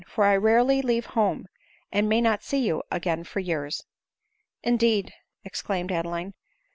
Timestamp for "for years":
3.23-3.83